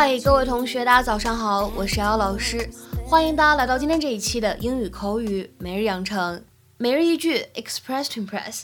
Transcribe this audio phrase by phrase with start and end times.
[0.00, 2.70] 嗨，各位同学，大家早上好，我是瑶老师，
[3.04, 6.44] 欢迎大家来到今天这一期的英语口语每日养成
[6.76, 8.62] 每日一句 Express to Impress。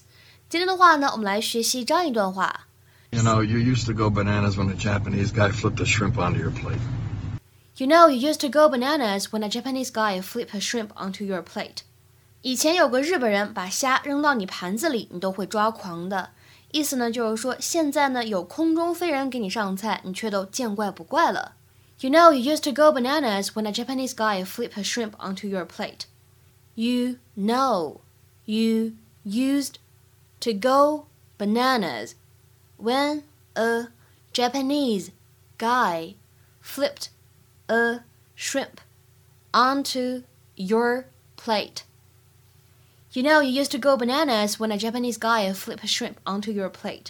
[0.49, 2.69] 今天的话呢，我们来学习这样一段话。
[3.11, 6.53] You know, you used to go bananas when a Japanese guy flipped a shrimp onto your
[6.53, 6.79] plate.
[7.79, 11.25] You know, you used to go bananas when a Japanese guy flipped a shrimp onto
[11.25, 11.83] your plate.
[12.43, 16.31] 以前有个日本人把虾扔到你盘子里，你都会抓狂的。
[16.74, 21.56] 意思呢，就是说现在呢有空中飞人给你上菜，你却都见怪不怪了。
[22.00, 25.66] You know you used to go bananas when a Japanese guy flipped a shrimp onto your
[25.66, 26.06] plate.
[26.76, 28.02] You know
[28.46, 28.94] you
[29.26, 29.76] used
[30.40, 32.14] to go bananas
[32.78, 33.24] when
[33.56, 33.88] a
[34.32, 35.10] Japanese
[35.58, 36.16] guy
[36.62, 37.10] flipped
[37.68, 38.02] a
[38.36, 38.80] shrimp
[39.54, 40.24] onto
[40.56, 41.84] your plate.
[43.14, 46.52] You know, you used to go bananas when a Japanese guy flipped a shrimp onto
[46.52, 47.08] your plate.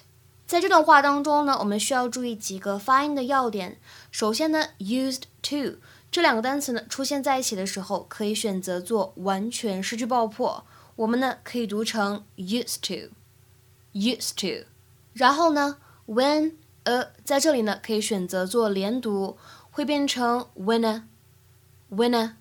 [0.48, 3.78] 在这段话当中呢，我们需要注意几个发音的要点。
[4.10, 5.78] 首先呢，used to
[6.10, 14.66] 这两个单词呢出现在一起的时候，可以选择做完全失去爆破，我们呢可以读成 used to，used to。
[15.14, 16.54] 然后呢，when
[16.86, 19.38] a 在这里呢可以选择做连读，
[19.70, 22.32] 会变成 winner，winner。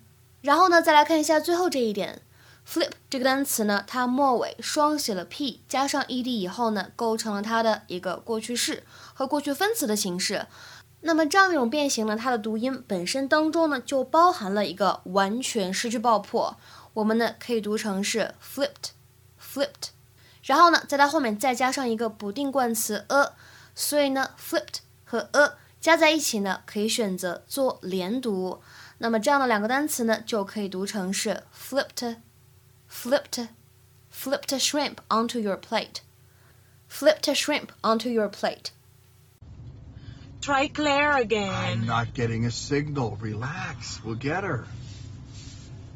[0.41, 2.21] 然后呢，再来看一下最后这一点。
[2.66, 10.46] Flip 这个单词呢，它末尾双写了 p，加上 ed 以后呢，构成了它的一个过去式和过去分词的形式。
[11.02, 16.56] 那么这样一种变形呢，它的读音本身当中呢，就包含了一个完全失去爆破。
[16.94, 19.90] 我们呢可以读成是 flipped，flipped，
[20.42, 23.32] 然后呢，在它后面再加上一个不定冠词 a，
[23.74, 28.62] 所以呢，flipped 和 a 加在一起呢，可以选择做连读。
[28.98, 32.16] 那么这样的两个单词呢，就可以读成是 flipped。
[32.86, 33.40] Flipped,
[34.10, 36.02] flipped a shrimp onto your plate.
[36.88, 38.70] Flipped a shrimp onto your plate.
[40.40, 41.52] Try Claire again.
[41.52, 43.16] I'm not getting a signal.
[43.20, 44.02] Relax.
[44.04, 44.66] We'll get her.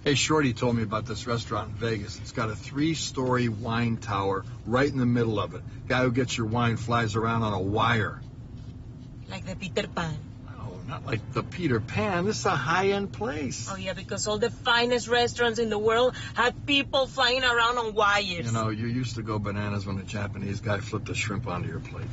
[0.05, 2.19] Hey, Shorty told me about this restaurant in Vegas.
[2.19, 5.63] It's got a three story wine tower right in the middle of it.
[5.87, 8.21] Guy who gets your wine flies around on a wire.
[9.29, 10.17] Like the Peter Pan.
[10.89, 12.25] Not like the Peter Pan.
[12.25, 13.69] This is a high-end place.
[13.71, 17.95] Oh, yeah, because all the finest restaurants in the world have people flying around on
[17.95, 18.47] wires.
[18.47, 21.69] You know, you used to go bananas when a Japanese guy flipped a shrimp onto
[21.69, 22.07] your plate.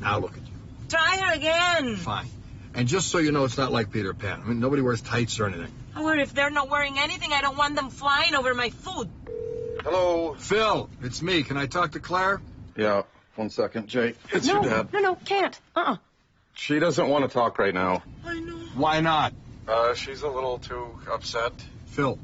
[0.00, 0.52] Now look at you.
[0.88, 1.96] Try her again.
[1.96, 2.28] Fine.
[2.74, 4.40] And just so you know, it's not like Peter Pan.
[4.44, 5.72] I mean, nobody wears tights or anything.
[5.96, 9.10] Or if they're not wearing anything, I don't want them flying over my food.
[9.82, 10.34] Hello.
[10.34, 11.42] Phil, it's me.
[11.42, 12.40] Can I talk to Claire?
[12.76, 13.02] Yeah,
[13.34, 14.16] one second, Jake.
[14.32, 14.92] It's no, your dad.
[14.92, 15.58] No, no, can't.
[15.74, 15.96] Uh-uh.
[16.54, 18.02] She doesn't want to talk right now.
[18.24, 18.56] I know.
[18.74, 19.32] Why not?
[19.66, 21.52] Uh, she's a little too upset.
[21.86, 22.18] Phil,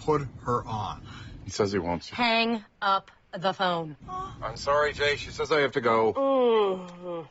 [0.00, 1.00] put her on.
[1.44, 2.14] He says he wants to.
[2.14, 3.96] Hang up the phone.
[4.42, 5.16] I'm sorry, Jay.
[5.16, 6.12] She says I have to go.
[6.12, 7.26] Mm.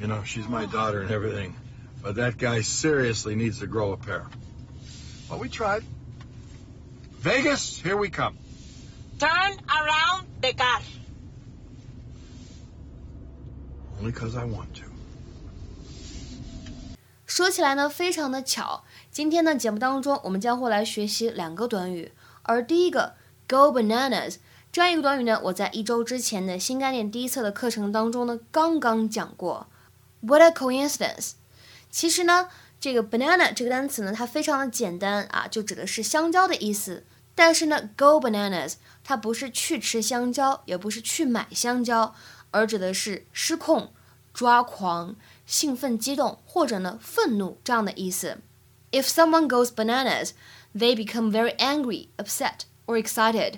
[0.00, 1.56] You know, she's my daughter and everything,
[2.02, 4.26] but that guy seriously needs to grow a pair.
[5.30, 5.82] Well, we tried.
[7.18, 8.36] Vegas, here we come.
[9.18, 10.80] Turn around the car.
[13.98, 14.95] Only because I want to.
[17.26, 18.84] 说起来呢，非常的巧。
[19.10, 23.14] 今天呢，节目当中我们将会来学习两个短语，而第一个
[23.48, 24.36] “go bananas”
[24.70, 29.66] 这样一个短语呢，我在一周之前的新概念第一册的课程当中呢，刚刚讲过。
[30.20, 31.32] What a coincidence！
[31.90, 32.48] 其实呢，
[32.78, 37.04] 这个 “banana” 这个单词呢，它非常的简单啊，就指的是香蕉的意思。
[37.34, 42.14] 但是呢，“go bananas” 它不是去吃香蕉，也不是去买香蕉，
[42.52, 43.92] 而指的是失控、
[44.32, 45.16] 抓狂。
[45.46, 48.38] 兴奋、激动，或者呢愤怒这样的意思。
[48.90, 50.30] If someone goes bananas,
[50.74, 53.54] they become very angry, upset or excited。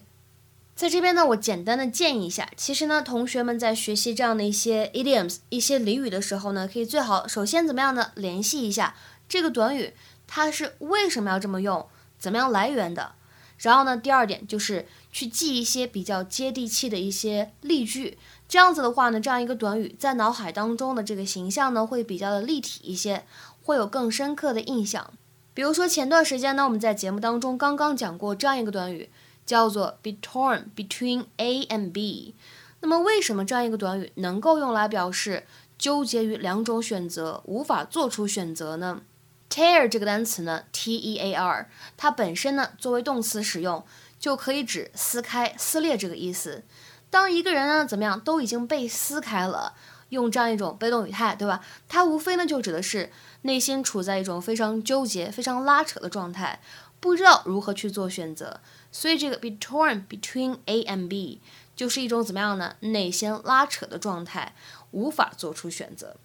[0.77, 8.13] 在这边呢，我简单的建议一下，其实呢，同学们在学习这样的一些 idioms、一些俚语的时候呢，可以最好首先怎么样呢？
[8.15, 8.95] 联系一下
[9.29, 9.95] 这个短语
[10.29, 11.89] 它是为什么要这么用，
[12.19, 13.17] 怎么样来源的。
[13.59, 18.17] 然后呢，第二点就是去记一些比较接地气的一些例句。
[18.49, 23.27] 这样子的话呢，这样一个短语在脑海当中的这个形象呢，会比较的立体一些，
[23.63, 25.13] 会有更深刻的印象。
[25.53, 29.11] 比如说前段时间呢，我们在节目当中刚刚讲过这样一个短语，
[29.45, 32.35] 叫做 be torn between A and B。
[32.81, 35.45] 那么为什么这样一个短语能够用来表示
[35.77, 39.03] 纠结于两种选择，无法做出选择呢
[39.51, 43.85] ？tear 这个单词呢，T-E-A-R，它本身呢作为动词使用，
[44.19, 46.65] 就可以指撕开、撕裂这个意思。
[47.11, 49.75] 当一个人呢怎么样都已经被撕开了，
[50.11, 51.65] 用这样一种被动语态，对吧？
[51.89, 53.11] 它无非呢就指的是
[53.43, 56.61] 内心处在一种非常纠结、非常拉扯的状态，
[57.01, 58.61] 不知道如何去做选择。
[58.93, 61.41] 所以这个 be torn between A and B
[61.77, 62.77] 就是一种怎么样呢？
[62.81, 64.55] 内心拉扯的状态，
[64.91, 66.17] 无法做出选择。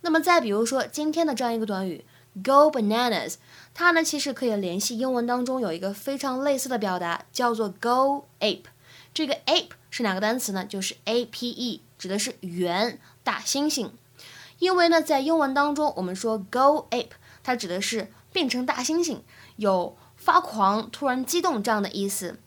[0.00, 2.04] 那么再比如说今天的这样一个短语
[2.42, 3.34] go bananas，
[3.74, 8.64] 它呢其实可以联系英文当中有一个非常类似的表达，叫做 go ape。
[9.14, 10.64] 这个 ape 是哪个单词呢？
[10.64, 13.90] 就是 a p e，指的是猿、大猩猩。
[14.58, 17.10] 因为呢，在英文当中，我们说 go ape，
[17.42, 19.20] 它指的是变成大猩猩，
[19.56, 22.38] 有发狂、突然激动这样的意思。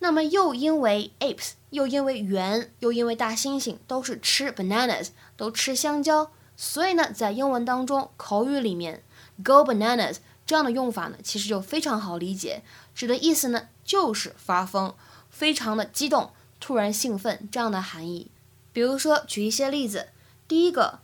[0.00, 9.02] 那么又因为 apes，又因为猿，又因为大猩猩都是吃 bananas，都吃香蕉，所以呢，在英文当中口语里面
[9.42, 12.62] go bananas 这样的用法呢，其实就非常好理解，
[12.94, 14.94] 指的意思呢就是发疯，
[15.30, 18.30] 非常的激动，突然兴奋这样的含义。
[18.72, 20.08] 比如说举一些例子，
[20.46, 20.98] 第一个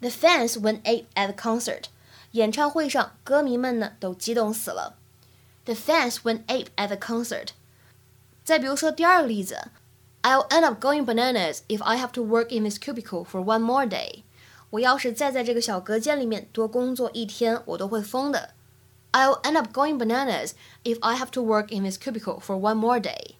[0.00, 1.84] ，The fans went ape at the concert，
[2.32, 4.96] 演唱会上歌迷们呢都激动死了。
[5.64, 7.48] The fans went ape at the concert。
[8.44, 9.70] 再比如说第二个例子
[10.22, 13.86] ，I'll end up going bananas if I have to work in this cubicle for one more
[13.86, 14.22] day。
[14.70, 18.50] 我要是再在这个小隔间里面多工作一天，我都会疯的。
[19.12, 20.50] I'll end up going bananas
[20.84, 23.36] if I have to work in this cubicle for one more day。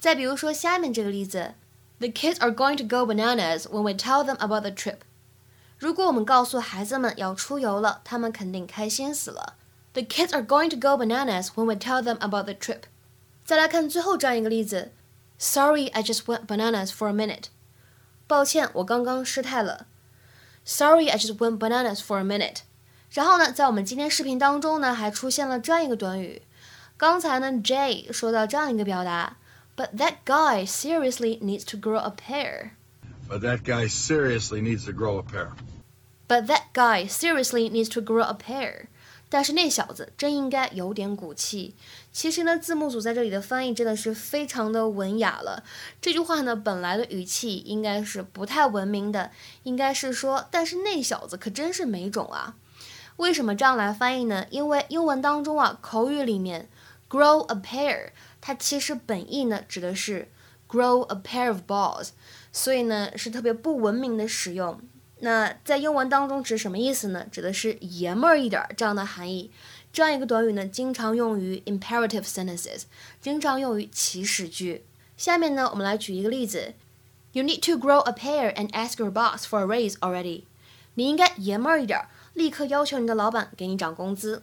[0.00, 1.54] 再比如说下面这个例子
[1.98, 4.98] ，The kids are going to go bananas when we tell them about the trip。
[5.78, 9.56] 如果我们告诉孩子们要出游了，他们肯定开心死了。
[9.92, 12.82] The kids are going to go bananas when we tell them about the trip。
[13.44, 14.92] 再来看最后这样一个例子
[15.38, 17.46] ，Sorry, I just went bananas for a minute。
[18.26, 19.86] 抱歉，我刚刚失态了。
[20.65, 22.61] Sorry, I just went bananas for a minute。
[23.11, 26.41] 然后呢，在我们今天视频当中呢，还出现了这样一个短语。
[26.97, 29.37] 刚才呢，Jay 说到这样一个表达，
[29.75, 32.71] But that guy seriously needs to grow a pair。
[33.29, 35.49] But that guy seriously needs to grow a pair.
[36.27, 38.87] But that guy seriously needs to grow a pair。
[39.32, 41.74] 但是那小子真应该有点骨气。
[42.12, 45.64] 其实呢，字幕组在这里的翻译真的是非常的文雅了。
[46.02, 49.30] 这句话呢，本来的语气应该是不太文明的，
[49.62, 52.56] 应该是说，但是那小子可真是没种啊。
[53.16, 54.44] 为什么这样来翻译呢？
[54.50, 56.68] 因为英文当中啊，口语里面
[57.08, 58.10] grow a pair，
[58.42, 60.28] 它其实本意呢指的是
[60.68, 62.10] grow a pair of balls，
[62.52, 64.78] 所以呢是特别不文明的使用。
[65.24, 67.24] 那在英文当中指什么意思呢？
[67.30, 69.52] 指的是爷们儿一点这样的含义。
[69.92, 72.82] 这样一个短语呢，经常用于 imperative sentences，
[73.20, 74.84] 经常用于祈使句。
[75.16, 76.74] 下面呢，我们来举一个例子
[77.30, 80.42] ：You need to grow a pair and ask your boss for a raise already。
[80.94, 82.04] 你应该爷们儿一点，
[82.34, 84.42] 立刻要求你的老板给你涨工资。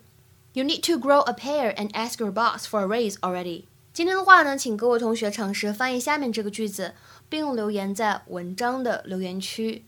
[0.54, 3.66] You need to grow a pair and ask your boss for a raise already。
[3.92, 6.94] 今天的话呢，请各位同学尝试翻译下面这个句子，
[7.28, 9.84] 并留言在文章的留言区。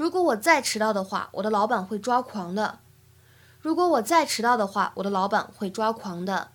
[0.00, 2.78] 如果我再迟到的话，我的老板会抓狂的。
[3.60, 6.52] 如果我再迟到的话，我的老板会抓狂的。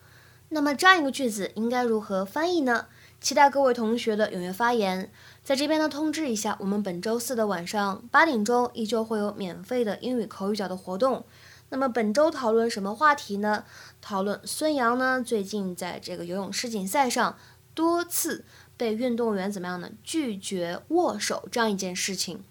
[0.49, 2.87] 那么这样一个句子应该如何翻译呢？
[3.21, 5.11] 期待各位同学的踊跃发言。
[5.43, 11.23] 在这边呢，通知一下，我们本周四的晚上八点钟依旧会有免费的英语口语角的活动。
[11.69, 13.63] 那么本周讨论什么话题呢？
[14.01, 17.37] 讨论孙杨呢最近在这个游泳世锦赛上
[17.75, 18.43] 多次
[18.75, 22.43] 被运动员怎么样呢拒绝握手这样一件事情。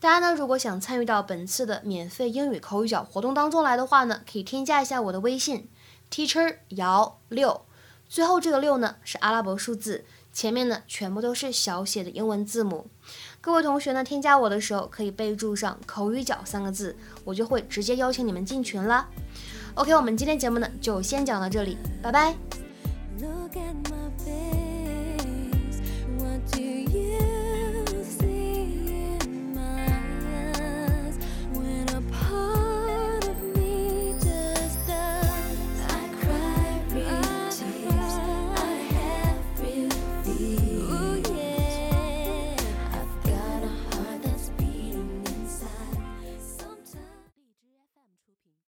[0.00, 5.68] 大家呢，如果想参与到本次的免费英语口语角活动当中来的话呢，可以添加一下我的微信
[6.08, 7.62] teacher 姚六，
[8.08, 12.86] 最后这个六呢是阿拉伯数字，前面呢全部都是小写的英文字母。
[13.40, 19.08] 各位同学呢，添加我的时候可以备注上“口语角”三个字，我就会直接邀请你们进群啦。
[19.74, 22.36] OK，我们今天节目呢就先讲到这里，拜拜。
[23.20, 23.97] Look at my